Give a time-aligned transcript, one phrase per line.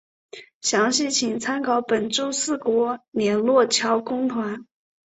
[0.61, 4.65] 详细请参考本州四国联络桥公团。